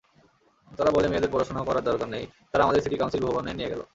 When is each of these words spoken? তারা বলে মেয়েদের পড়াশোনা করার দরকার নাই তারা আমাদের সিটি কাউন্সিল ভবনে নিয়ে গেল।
তারা 0.71 0.91
বলে 0.91 1.07
মেয়েদের 1.07 1.31
পড়াশোনা 1.33 1.61
করার 1.67 1.83
দরকার 1.83 2.07
নাই 2.09 2.23
তারা 2.51 2.63
আমাদের 2.63 2.81
সিটি 2.83 2.97
কাউন্সিল 2.97 3.21
ভবনে 3.27 3.51
নিয়ে 3.53 3.71
গেল। 3.73 3.81